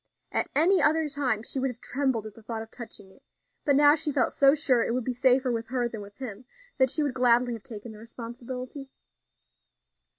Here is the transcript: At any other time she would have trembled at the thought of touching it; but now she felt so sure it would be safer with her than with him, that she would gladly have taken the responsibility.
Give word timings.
At 0.31 0.49
any 0.55 0.81
other 0.81 1.07
time 1.07 1.43
she 1.43 1.59
would 1.59 1.69
have 1.69 1.79
trembled 1.79 2.25
at 2.25 2.33
the 2.33 2.41
thought 2.41 2.63
of 2.63 2.71
touching 2.71 3.11
it; 3.11 3.21
but 3.65 3.75
now 3.75 3.93
she 3.93 4.11
felt 4.11 4.33
so 4.33 4.55
sure 4.55 4.83
it 4.83 4.95
would 4.95 5.03
be 5.03 5.13
safer 5.13 5.51
with 5.51 5.69
her 5.69 5.87
than 5.87 6.01
with 6.01 6.15
him, 6.15 6.45
that 6.79 6.89
she 6.89 7.03
would 7.03 7.13
gladly 7.13 7.53
have 7.53 7.61
taken 7.63 7.91
the 7.91 7.99
responsibility. 7.99 8.89